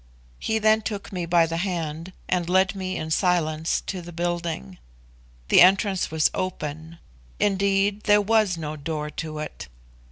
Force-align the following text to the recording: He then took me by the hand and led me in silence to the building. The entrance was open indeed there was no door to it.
He 0.39 0.57
then 0.57 0.81
took 0.81 1.13
me 1.13 1.27
by 1.27 1.45
the 1.45 1.57
hand 1.57 2.11
and 2.27 2.49
led 2.49 2.73
me 2.73 2.95
in 2.97 3.11
silence 3.11 3.81
to 3.81 4.01
the 4.01 4.11
building. 4.11 4.79
The 5.49 5.61
entrance 5.61 6.09
was 6.09 6.31
open 6.33 6.97
indeed 7.39 8.05
there 8.05 8.19
was 8.19 8.57
no 8.57 8.75
door 8.75 9.11
to 9.21 9.37
it. 9.37 9.67